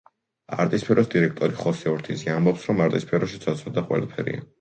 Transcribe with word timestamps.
არტისფეროს 0.61 1.09
დირექტორი, 1.15 1.57
ხოსე 1.59 1.91
ორთიზი 1.91 2.31
ამბობს, 2.37 2.65
რომ 2.71 2.81
არტისფეროში 2.87 3.43
ცოტ-ცოტა 3.45 3.85
ყველაფერია. 3.91 4.43